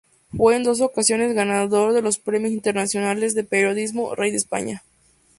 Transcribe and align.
Fue 0.35 0.55
en 0.55 0.63
dos 0.63 0.81
ocasiones 0.81 1.35
ganador 1.35 1.93
de 1.93 2.01
los 2.01 2.17
Premios 2.17 2.53
Internacionales 2.53 3.35
de 3.35 3.43
Periodismo 3.43 4.15
Rey 4.15 4.31
de 4.31 4.37
España. 4.37 4.83